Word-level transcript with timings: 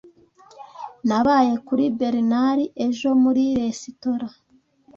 Nabaye 1.07 1.53
kuri 1.67 1.83
Bernard 1.99 2.59
ejo 2.85 3.09
muri 3.23 3.43
resitora 3.59 4.27